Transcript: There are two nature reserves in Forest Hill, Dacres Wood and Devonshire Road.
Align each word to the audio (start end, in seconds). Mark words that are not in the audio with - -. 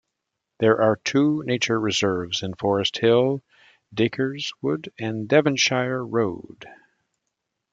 There 0.57 0.81
are 0.81 0.95
two 0.95 1.43
nature 1.45 1.79
reserves 1.79 2.41
in 2.41 2.55
Forest 2.55 2.97
Hill, 2.97 3.43
Dacres 3.93 4.51
Wood 4.59 4.91
and 4.97 5.27
Devonshire 5.29 6.03
Road. 6.03 6.65